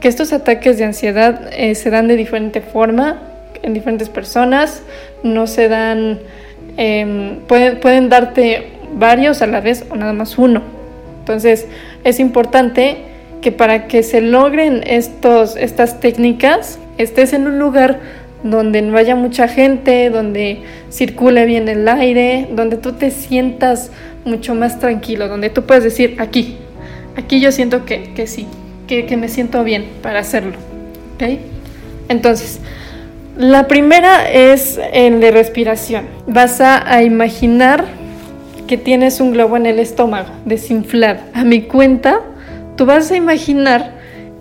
que 0.00 0.08
estos 0.08 0.32
ataques 0.32 0.78
de 0.78 0.84
ansiedad 0.84 1.48
eh, 1.52 1.74
se 1.74 1.90
dan 1.90 2.08
de 2.08 2.16
diferente 2.16 2.60
forma 2.60 3.20
en 3.62 3.74
diferentes 3.74 4.08
personas, 4.08 4.82
no 5.22 5.46
se 5.46 5.68
dan, 5.68 6.18
em, 6.76 7.38
pueden, 7.46 7.78
pueden 7.78 8.08
darte 8.08 8.68
varios 8.94 9.42
a 9.42 9.46
la 9.46 9.60
vez 9.60 9.84
o 9.90 9.96
nada 9.96 10.12
más 10.12 10.38
uno. 10.38 10.62
Entonces, 11.20 11.66
es 12.02 12.18
importante 12.18 12.96
que 13.40 13.52
para 13.52 13.86
que 13.86 14.02
se 14.02 14.20
logren 14.20 14.82
estos, 14.86 15.56
estas 15.56 16.00
técnicas 16.00 16.78
estés 16.98 17.32
en 17.32 17.46
un 17.46 17.58
lugar 17.58 18.00
donde 18.42 18.82
no 18.82 18.96
haya 18.96 19.14
mucha 19.14 19.46
gente, 19.46 20.10
donde 20.10 20.62
circule 20.90 21.46
bien 21.46 21.68
el 21.68 21.88
aire, 21.88 22.48
donde 22.52 22.76
tú 22.76 22.92
te 22.92 23.10
sientas 23.10 23.90
mucho 24.24 24.54
más 24.54 24.78
tranquilo, 24.78 25.28
donde 25.28 25.50
tú 25.50 25.62
puedes 25.62 25.84
decir 25.84 26.16
aquí, 26.18 26.56
aquí 27.16 27.40
yo 27.40 27.52
siento 27.52 27.84
que, 27.84 28.14
que 28.14 28.26
sí, 28.26 28.46
que, 28.86 29.06
que, 29.06 29.16
me 29.16 29.28
siento 29.28 29.64
bien 29.64 29.86
para 30.02 30.20
hacerlo. 30.20 30.54
¿okay? 31.14 31.40
Entonces, 32.08 32.60
la 33.36 33.68
primera 33.68 34.30
es 34.30 34.78
el 34.92 35.20
de 35.20 35.30
respiración. 35.30 36.06
Vas 36.26 36.60
a, 36.60 36.92
a 36.92 37.02
imaginar 37.02 37.86
que 38.66 38.76
tienes 38.76 39.20
un 39.20 39.32
globo 39.32 39.56
en 39.56 39.66
el 39.66 39.78
estómago, 39.78 40.28
desinflado. 40.44 41.20
A 41.34 41.44
mi 41.44 41.62
cuenta, 41.62 42.20
Tú 42.76 42.86
vas 42.86 43.10
a 43.10 43.16
imaginar 43.16 43.92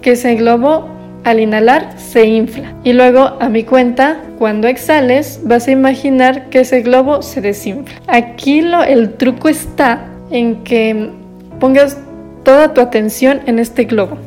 que 0.02 0.12
ese 0.12 0.36
globo 0.36 0.88
al 1.24 1.40
inhalar 1.40 1.94
se 1.98 2.26
infla 2.26 2.74
y 2.84 2.94
luego 2.94 3.38
a 3.40 3.50
mi 3.50 3.64
cuenta 3.64 4.18
cuando 4.38 4.68
exhales 4.68 5.40
vas 5.44 5.68
a 5.68 5.72
imaginar 5.72 6.50
que 6.50 6.62
ese 6.62 6.82
globo 6.82 7.22
se 7.22 7.42
desinfla. 7.42 8.00
Aquí 8.08 8.62
lo, 8.62 8.84
el 8.84 9.14
truco 9.14 9.50
está 9.50 10.08
en 10.32 10.64
que 10.64 11.12
pongas 11.60 11.98
toda 12.44 12.74
tu 12.74 12.82
atención 12.82 13.42
en 13.46 13.60
este 13.60 13.86
globo. 13.86 14.18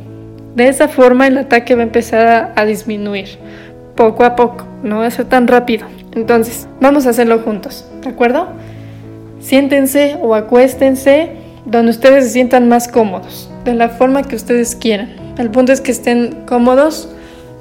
De 0.54 0.68
esa 0.68 0.88
forma 0.88 1.26
el 1.26 1.38
ataque 1.38 1.74
va 1.74 1.80
a 1.80 1.84
empezar 1.84 2.26
a, 2.26 2.52
a 2.54 2.64
disminuir 2.64 3.38
poco 3.96 4.24
a 4.24 4.36
poco, 4.36 4.66
no 4.82 4.98
va 4.98 5.06
a 5.06 5.10
ser 5.10 5.26
tan 5.26 5.48
rápido. 5.48 5.86
Entonces, 6.12 6.68
vamos 6.80 7.06
a 7.06 7.10
hacerlo 7.10 7.40
juntos, 7.40 7.88
¿de 8.02 8.10
acuerdo? 8.10 8.48
Siéntense 9.40 10.16
o 10.22 10.34
acuéstense 10.34 11.30
donde 11.66 11.90
ustedes 11.90 12.24
se 12.24 12.30
sientan 12.30 12.68
más 12.68 12.88
cómodos 12.88 13.50
de 13.64 13.74
la 13.74 13.88
forma 13.88 14.22
que 14.22 14.36
ustedes 14.36 14.76
quieran. 14.76 15.24
El 15.38 15.50
punto 15.50 15.73
es 15.73 15.81
que 15.81 15.91
estén 15.91 16.45
cómodos, 16.47 17.09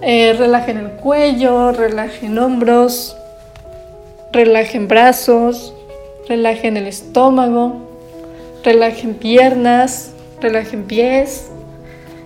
eh, 0.01 0.33
relajen 0.37 0.77
el 0.77 0.91
cuello, 0.91 1.71
relajen 1.71 2.37
hombros, 2.37 3.17
relajen 4.31 4.87
brazos, 4.87 5.73
relajen 6.27 6.77
el 6.77 6.87
estómago, 6.87 7.81
relajen 8.63 9.15
piernas, 9.15 10.11
relajen 10.39 10.83
pies. 10.83 11.49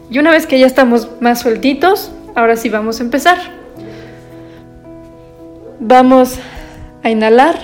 Y 0.10 0.20
una 0.20 0.32
vez 0.32 0.48
que 0.48 0.60
ya 0.60 0.66
estamos 0.66 1.10
más 1.22 1.40
sueltitos, 1.40 2.12
ahora 2.36 2.56
sí 2.58 2.70
vamos 2.70 3.00
a 3.00 3.04
empezar. 3.04 3.38
Vamos 5.80 6.40
a 7.04 7.10
inhalar. 7.10 7.56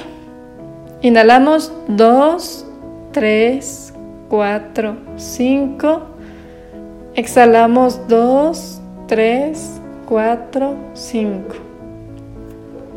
Inhalamos 1.02 1.74
dos, 1.88 2.66
tres, 3.12 3.94
4, 4.30 4.98
5. 5.16 6.13
Exhalamos 7.16 8.08
2, 8.08 8.82
3, 9.08 9.70
4, 10.10 10.76
5. 10.96 11.56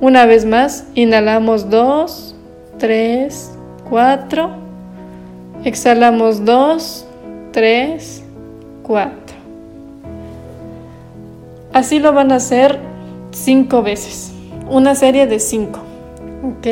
Una 0.00 0.24
vez 0.24 0.46
más, 0.46 0.86
inhalamos 0.94 1.68
2, 1.68 2.34
3, 2.78 3.50
4. 3.90 4.50
Exhalamos 5.64 6.46
2, 6.46 7.06
3, 7.52 8.22
4. 8.84 9.12
Así 11.74 11.98
lo 11.98 12.14
van 12.14 12.32
a 12.32 12.36
hacer 12.36 12.78
5 13.32 13.82
veces. 13.82 14.32
Una 14.70 14.94
serie 14.94 15.26
de 15.26 15.38
5. 15.40 15.78
¿Ok? 16.42 16.66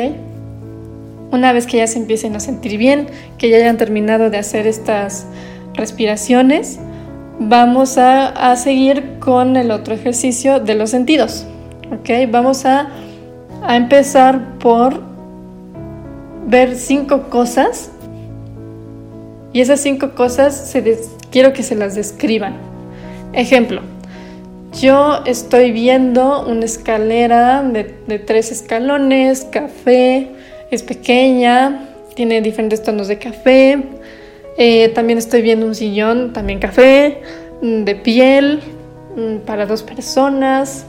Una 1.31 1.53
vez 1.53 1.67
que 1.67 1.77
ya 1.77 1.85
se 1.85 1.99
empiecen 1.99 2.35
a 2.35 2.39
sentir 2.39 2.79
bien, 2.79 3.05
que 3.37 3.51
ya 3.51 3.57
hayan 3.57 3.77
terminado 3.77 4.31
de 4.31 4.39
hacer 4.39 4.65
estas 4.65 5.27
respiraciones, 5.75 6.79
vamos 7.39 7.97
a, 7.97 8.55
seguir 8.55 9.19
con 9.19 9.55
el 9.55 9.71
otro 9.71 9.93
ejercicio 9.93 10.59
de 10.59 10.75
los 10.75 10.89
sentidos. 10.89 11.45
¿ok? 11.91 12.29
Vamos 12.29 12.65
a, 12.65 12.89
empezar 13.67 14.59
por 14.59 15.01
ver 16.45 16.75
cinco 16.75 17.31
cosas 17.31 17.89
y 19.53 19.61
esas 19.61 19.79
cinco 19.79 20.13
cosas 20.13 20.71
quiero 21.31 21.51
que 21.53 21.63
se 21.63 21.75
las 21.75 21.95
describan. 21.95 22.57
Ejemplo, 23.33 23.81
yo 24.79 25.23
estoy 25.25 25.71
viendo 25.71 26.45
una 26.45 26.65
escalera 26.65 27.63
de 27.63 28.19
tres 28.19 28.51
escalones, 28.51 29.45
café, 29.45 30.29
es 30.69 30.83
pequeña, 30.83 31.89
tiene 32.15 32.41
diferentes 32.41 32.81
tonos 32.81 33.07
de 33.07 33.17
café. 33.17 33.83
Eh, 34.57 34.89
también 34.89 35.17
estoy 35.17 35.41
viendo 35.41 35.65
un 35.65 35.75
sillón, 35.75 36.31
también 36.33 36.59
café, 36.59 37.21
mm, 37.61 37.83
de 37.83 37.95
piel, 37.95 38.61
mm, 39.15 39.45
para 39.45 39.65
dos 39.65 39.83
personas. 39.83 40.85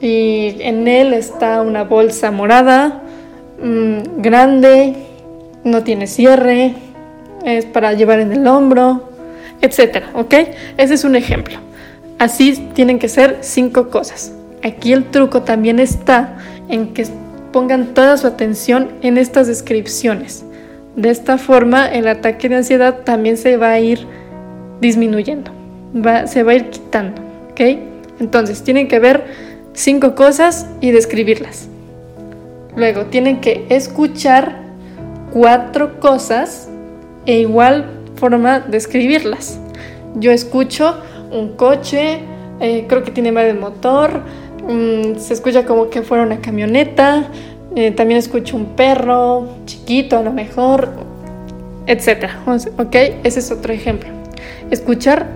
Y 0.00 0.56
en 0.60 0.88
él 0.88 1.12
está 1.12 1.62
una 1.62 1.84
bolsa 1.84 2.30
morada, 2.30 3.02
mm, 3.60 4.20
grande, 4.20 4.94
no 5.64 5.82
tiene 5.84 6.06
cierre, 6.06 6.74
es 7.44 7.66
para 7.66 7.92
llevar 7.92 8.20
en 8.20 8.32
el 8.32 8.46
hombro, 8.46 9.08
etcétera, 9.60 10.10
¿ok? 10.14 10.34
Ese 10.76 10.94
es 10.94 11.04
un 11.04 11.16
ejemplo. 11.16 11.58
Así 12.18 12.68
tienen 12.74 12.98
que 12.98 13.08
ser 13.08 13.38
cinco 13.40 13.90
cosas. 13.90 14.32
Aquí 14.62 14.92
el 14.92 15.10
truco 15.10 15.42
también 15.42 15.80
está 15.80 16.36
en 16.68 16.94
que 16.94 17.06
pongan 17.52 17.94
toda 17.94 18.16
su 18.16 18.26
atención 18.26 18.90
en 19.02 19.18
estas 19.18 19.46
descripciones. 19.48 20.44
De 20.96 21.10
esta 21.10 21.38
forma 21.38 21.86
el 21.86 22.06
ataque 22.06 22.48
de 22.48 22.56
ansiedad 22.56 23.00
también 23.04 23.36
se 23.36 23.56
va 23.56 23.70
a 23.70 23.80
ir 23.80 24.06
disminuyendo, 24.80 25.50
se 26.26 26.42
va 26.42 26.52
a 26.52 26.54
ir 26.54 26.70
quitando. 26.70 27.22
¿ok? 27.50 27.60
Entonces 28.20 28.62
tienen 28.62 28.88
que 28.88 28.98
ver 28.98 29.24
cinco 29.72 30.14
cosas 30.14 30.66
y 30.80 30.90
describirlas. 30.90 31.68
Luego 32.76 33.06
tienen 33.06 33.40
que 33.40 33.66
escuchar 33.68 34.62
cuatro 35.32 35.98
cosas 36.00 36.68
e 37.26 37.40
igual 37.40 37.86
forma 38.16 38.60
describirlas. 38.60 39.58
Yo 40.16 40.30
escucho 40.30 40.98
un 41.30 41.56
coche, 41.56 42.20
eh, 42.60 42.86
creo 42.88 43.02
que 43.02 43.10
tiene 43.10 43.32
más 43.32 43.44
de 43.44 43.54
motor, 43.54 44.22
mm, 44.68 45.18
se 45.18 45.34
escucha 45.34 45.64
como 45.64 45.90
que 45.90 46.02
fuera 46.02 46.22
una 46.22 46.40
camioneta, 46.40 47.24
eh, 47.76 47.90
también 47.92 48.18
escucho 48.18 48.56
un 48.56 48.76
perro 48.76 49.48
chiquito 49.66 50.18
a 50.18 50.22
lo 50.22 50.32
mejor, 50.32 50.90
etc. 51.86 52.30
¿Ok? 52.78 52.94
Ese 53.24 53.40
es 53.40 53.50
otro 53.50 53.72
ejemplo. 53.72 54.10
Escuchar 54.70 55.26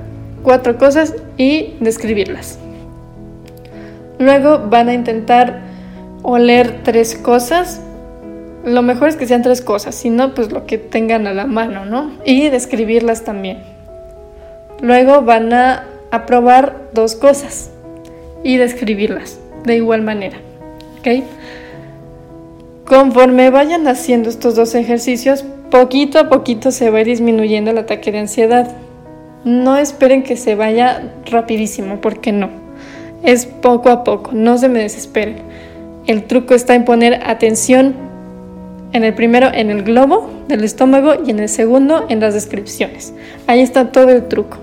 cuatro 0.43 0.79
cosas 0.79 1.15
y 1.37 1.75
describirlas. 1.81 2.59
Luego 4.19 4.67
van 4.71 4.89
a 4.89 4.95
intentar 4.95 5.61
oler 6.23 6.83
tres 6.83 7.15
cosas. 7.15 7.81
Lo 8.65 8.83
mejor 8.83 9.09
es 9.09 9.17
que 9.17 9.27
sean 9.27 9.43
tres 9.43 9.61
cosas, 9.61 9.95
si 9.95 10.11
no, 10.11 10.35
pues 10.35 10.51
lo 10.51 10.67
que 10.67 10.79
tengan 10.79 11.27
a 11.27 11.35
la 11.35 11.47
mano, 11.47 11.85
¿no? 11.85 12.11
Y 12.25 12.49
describirlas 12.49 13.25
también. 13.25 13.59
Luego 14.81 15.23
van 15.23 15.53
a, 15.53 15.87
probar 16.27 16.77
dos 16.95 17.15
cosas 17.15 17.71
y 18.43 18.57
describirlas 18.57 19.39
de 19.65 19.77
igual 19.77 20.01
manera. 20.01 20.39
¿Ok? 20.99 21.25
Conforme 22.87 23.51
vayan 23.51 23.89
haciendo 23.89 24.31
estos 24.31 24.55
dos 24.55 24.77
ejercicios, 24.77 25.45
poquito 25.73 26.21
a 26.21 26.29
poquito 26.29 26.71
se 26.71 26.89
va 26.89 27.03
disminuyendo 27.03 27.73
el 27.73 27.79
ataque 27.79 28.13
de 28.13 28.21
ansiedad. 28.21 28.77
No 29.43 29.77
esperen 29.77 30.23
que 30.23 30.37
se 30.37 30.55
vaya 30.55 31.03
rapidísimo, 31.29 32.01
porque 32.01 32.31
no. 32.31 32.49
Es 33.25 33.45
poco 33.47 33.91
a 33.91 34.05
poco, 34.05 34.31
no 34.33 34.57
se 34.57 34.69
me 34.69 34.79
desesperen. 34.79 35.39
El 36.07 36.25
truco 36.25 36.55
está 36.55 36.77
en 36.77 36.85
poner 36.85 37.23
atención 37.27 37.97
en 38.93 39.03
el 39.03 39.15
primero 39.15 39.49
en 39.53 39.71
el 39.71 39.83
globo 39.83 40.31
del 40.47 40.63
estómago 40.63 41.15
y 41.27 41.31
en 41.31 41.41
el 41.41 41.49
segundo 41.49 42.07
en 42.09 42.21
las 42.21 42.35
descripciones. 42.35 43.13
Ahí 43.49 43.63
está 43.63 43.91
todo 43.91 44.11
el 44.11 44.29
truco. 44.29 44.59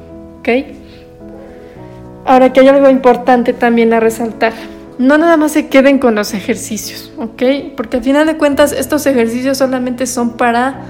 Ahora 2.26 2.54
que 2.54 2.62
hay 2.62 2.70
algo 2.70 2.90
importante 2.90 3.52
también 3.52 3.92
a 3.92 4.00
resaltar. 4.00 4.54
No 4.98 5.18
nada 5.18 5.38
más 5.38 5.52
se 5.54 5.68
queden 5.68 6.00
con 6.00 6.16
los 6.16 6.34
ejercicios, 6.34 7.12
¿ok? 7.18 7.44
Porque 7.76 7.98
al 7.98 8.04
final 8.04 8.28
de 8.28 8.38
cuentas 8.38 8.72
estos 8.72 9.06
ejercicios 9.06 9.58
solamente 9.58 10.06
son 10.06 10.38
para, 10.38 10.82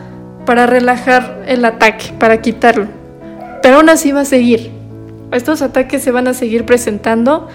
para 0.45 0.65
relajar 0.65 1.43
el 1.47 1.63
ataque, 1.65 2.13
para 2.19 2.41
quitarlo. 2.41 2.87
Pero 3.61 3.77
aún 3.77 3.89
así 3.89 4.11
va 4.11 4.21
a 4.21 4.25
seguir. 4.25 4.71
Estos 5.31 5.61
ataques 5.61 6.03
se 6.03 6.11
van 6.11 6.27
a 6.27 6.33
seguir 6.33 6.65
presentando 6.65 7.47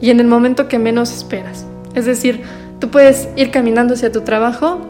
y 0.00 0.10
en 0.10 0.20
el 0.20 0.26
momento 0.26 0.68
que 0.68 0.78
menos 0.78 1.12
esperas. 1.12 1.66
Es 1.94 2.04
decir, 2.04 2.42
tú 2.78 2.88
puedes 2.90 3.28
ir 3.36 3.50
caminando 3.50 3.94
hacia 3.94 4.10
tu 4.10 4.22
trabajo 4.22 4.80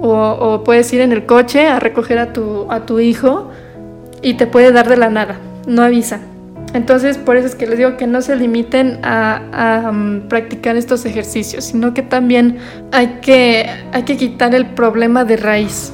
o, 0.00 0.62
puedes 0.64 0.92
ir 0.92 1.00
en 1.00 1.12
el 1.12 1.26
coche 1.26 1.68
a 1.68 1.78
recoger 1.80 2.18
a 2.18 2.32
tu, 2.32 2.66
a 2.70 2.86
tu 2.86 3.00
hijo 3.00 3.50
y 4.22 4.34
te 4.34 4.46
puede 4.46 4.72
dar 4.72 4.88
de 4.88 4.96
la 4.96 5.10
nada 5.10 5.38
no 5.66 5.82
avisan. 5.82 6.35
Entonces, 6.74 7.16
por 7.16 7.36
eso 7.36 7.46
es 7.46 7.54
que 7.54 7.66
les 7.66 7.78
digo 7.78 7.96
que 7.96 8.06
no 8.06 8.20
se 8.20 8.36
limiten 8.36 8.98
a, 9.02 9.90
um, 9.90 10.28
practicar 10.28 10.76
estos 10.76 11.04
ejercicios, 11.04 11.64
sino 11.64 11.94
que 11.94 12.02
también 12.02 12.58
hay 12.92 13.18
que, 13.22 13.66
hay 13.92 14.02
que 14.02 14.16
quitar 14.16 14.54
el 14.54 14.66
problema 14.66 15.24
de 15.24 15.36
raíz. 15.36 15.92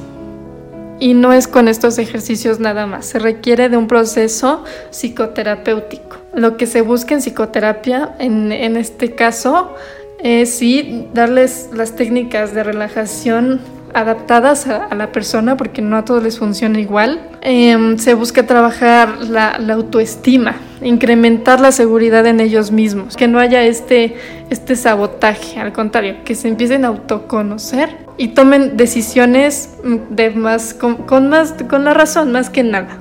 Y 0.99 1.13
no 1.13 1.33
es 1.33 1.47
con 1.47 1.67
estos 1.67 1.97
ejercicios 1.97 2.59
nada 2.59 2.85
más, 2.85 3.05
se 3.05 3.19
requiere 3.19 3.69
de 3.69 3.77
un 3.77 3.87
proceso 3.87 4.63
psicoterapéutico. 4.91 6.17
Lo 6.33 6.57
que 6.57 6.65
se 6.65 6.81
busca 6.81 7.13
en 7.13 7.21
psicoterapia, 7.21 8.15
en, 8.19 8.51
en 8.51 8.77
este 8.77 9.13
caso, 9.15 9.75
es 10.19 10.55
sí 10.55 11.07
darles 11.13 11.69
las 11.73 11.95
técnicas 11.95 12.53
de 12.53 12.63
relajación 12.63 13.59
adaptadas 13.93 14.67
a, 14.67 14.93
la 14.95 15.11
persona 15.11 15.57
porque 15.57 15.81
no 15.81 15.97
a 15.97 16.05
todos 16.05 16.23
les 16.23 16.39
funciona 16.39 16.79
igual. 16.79 17.21
Em, 17.41 17.97
se 17.97 18.13
busca 18.13 18.45
trabajar 18.45 19.19
la, 19.19 19.55
autoestima, 19.73 20.55
incrementar 20.81 21.59
la 21.59 21.71
seguridad 21.71 22.25
en 22.25 22.39
ellos 22.39 22.71
mismos, 22.71 23.15
que 23.15 23.27
no 23.27 23.39
haya 23.39 23.63
este, 23.63 24.15
este 24.49 24.75
sabotaje, 24.75 25.59
al 25.59 25.73
contrario, 25.73 26.17
que 26.23 26.35
se 26.35 26.47
empiecen 26.47 26.85
a 26.85 26.89
autoconocer 26.89 27.89
y 28.17 28.29
tomen 28.29 28.77
decisiones 28.77 29.69
de 30.09 30.29
más, 30.31 30.73
con, 30.73 31.29
más, 31.29 31.55
con 31.69 31.85
la 31.85 31.93
razón 31.93 32.31
más 32.31 32.49
que 32.49 32.63
nada, 32.63 32.97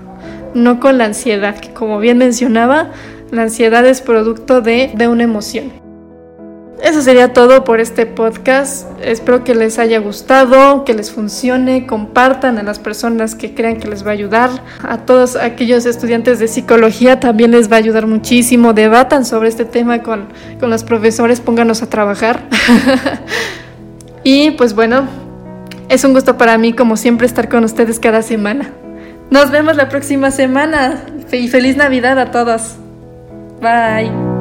no 0.55 0.81
con 0.81 0.99
la 0.99 1.07
ansiedad, 1.07 1.59
que 1.59 1.73
como 1.73 1.99
bien 1.99 2.19
mencionaba, 2.19 2.91
la 3.31 3.43
ansiedad 3.43 3.85
es 3.87 4.01
producto 4.03 4.61
de, 4.61 4.93
de 4.95 5.09
una 5.09 5.25
emoción. 5.25 5.82
Eso 6.83 7.01
sería 7.01 7.33
todo 7.33 7.63
por 7.63 7.79
este 7.79 8.07
podcast. 8.07 8.89
Espero 9.01 9.45
que 9.45 9.55
les 9.55 9.79
haya 9.79 10.01
gustado, 10.01 10.85
que 10.85 10.95
les 10.95 11.13
funcione, 11.13 11.87
compartan 11.87 12.59
a 12.59 12.65
las 12.65 12.81
personas 12.81 13.37
que 13.37 13.55
crean 13.55 13.77
que 13.77 13.87
les 13.87 14.05
va 14.05 14.11
a 14.11 14.15
ayudar. 14.15 14.51
A 14.83 14.99
todos 14.99 15.37
aquellos 15.37 15.87
estudiantes 15.87 16.41
de 16.41 16.49
psicología 16.49 17.21
también 17.21 17.53
les 17.53 17.71
va 17.71 17.77
a 17.77 17.79
ayudar 17.79 18.09
muchísimo. 18.09 18.73
Debatan 18.73 19.25
sobre 19.25 19.49
este 19.49 19.65
tema 19.65 20.03
con, 20.03 20.27
con 20.59 20.71
los 20.71 20.83
profesores, 20.83 21.41
pónganos 21.41 21.83
a 21.83 21.89
trabajar. 21.89 22.49
y 24.25 24.51
pues 24.51 24.75
bueno, 24.75 25.07
es 25.89 26.03
un 26.03 26.15
gusto 26.15 26.37
para 26.37 26.59
mí 26.59 26.73
como 26.73 26.97
siempre 26.97 27.29
estar 27.29 27.49
con 27.49 27.63
ustedes 27.63 28.01
cada 28.01 28.23
semana. 28.23 28.73
Nos 29.31 29.53
vemos 29.53 29.77
la 29.77 29.89
próxima 29.89 30.33
semana 30.33 31.05
y 31.31 31.47
feliz 31.47 31.77
Navidad 31.77 32.19
a 32.19 32.33
todos. 32.33 32.75
Bye. 33.61 34.32